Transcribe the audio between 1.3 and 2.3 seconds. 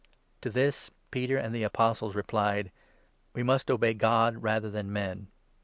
and the Apostles